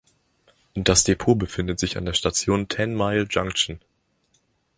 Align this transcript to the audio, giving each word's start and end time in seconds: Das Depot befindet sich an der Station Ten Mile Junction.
Das 0.73 1.03
Depot 1.03 1.37
befindet 1.37 1.79
sich 1.79 1.95
an 1.95 2.05
der 2.07 2.13
Station 2.15 2.67
Ten 2.67 2.95
Mile 2.95 3.27
Junction. 3.29 3.79